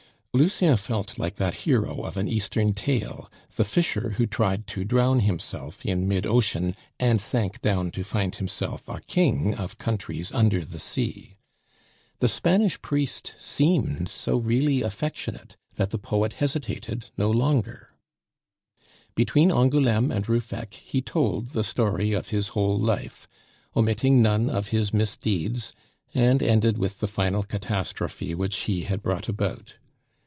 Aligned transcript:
Lucien 0.33 0.77
felt 0.77 1.19
like 1.19 1.35
that 1.35 1.53
hero 1.67 2.03
of 2.05 2.15
an 2.15 2.25
Eastern 2.25 2.73
tale, 2.73 3.29
the 3.57 3.65
fisher 3.65 4.11
who 4.11 4.25
tried 4.25 4.65
to 4.65 4.85
drown 4.85 5.19
himself 5.19 5.85
in 5.85 6.07
mid 6.07 6.25
ocean, 6.25 6.73
and 7.01 7.19
sank 7.19 7.61
down 7.61 7.91
to 7.91 8.01
find 8.01 8.37
himself 8.37 8.87
a 8.87 9.01
king 9.01 9.53
of 9.53 9.77
countries 9.77 10.31
under 10.31 10.63
the 10.63 10.79
sea. 10.79 11.35
The 12.19 12.29
Spanish 12.29 12.81
priest 12.81 13.35
seemed 13.41 14.07
so 14.07 14.37
really 14.37 14.81
affectionate, 14.83 15.57
that 15.75 15.89
the 15.89 15.97
poet 15.99 16.31
hesitated 16.31 17.11
no 17.17 17.29
longer; 17.29 17.89
between 19.15 19.51
Angouleme 19.51 20.11
and 20.13 20.29
Ruffec 20.29 20.75
he 20.75 21.01
told 21.01 21.49
the 21.49 21.61
story 21.65 22.13
of 22.13 22.29
his 22.29 22.47
whole 22.55 22.79
life, 22.79 23.27
omitting 23.75 24.21
none 24.21 24.49
of 24.49 24.69
his 24.69 24.93
misdeeds, 24.93 25.73
and 26.13 26.41
ended 26.41 26.77
with 26.77 27.01
the 27.01 27.07
final 27.09 27.43
catastrophe 27.43 28.33
which 28.33 28.55
he 28.59 28.83
had 28.83 29.03
brought 29.03 29.27
about. 29.27 29.73